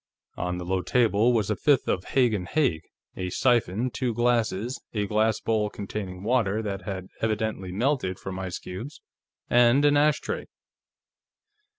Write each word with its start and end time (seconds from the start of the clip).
On 0.35 0.57
the 0.57 0.65
low 0.65 0.81
table 0.81 1.31
was 1.31 1.51
a 1.51 1.55
fifth 1.55 1.87
of 1.87 2.03
Haig 2.05 2.33
& 2.47 2.47
Haig, 2.55 2.81
a 3.15 3.29
siphon, 3.29 3.91
two 3.91 4.15
glasses, 4.15 4.81
a 4.95 5.05
glass 5.05 5.39
bowl 5.39 5.69
containing 5.69 6.23
water 6.23 6.63
that 6.63 6.81
had 6.81 7.09
evidently 7.21 7.71
melted 7.71 8.17
from 8.17 8.39
ice 8.39 8.57
cubes, 8.57 8.99
and 9.47 9.85
an 9.85 9.97
ashtray. 9.97 10.47